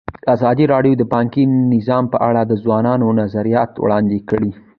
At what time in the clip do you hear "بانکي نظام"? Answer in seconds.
1.13-2.03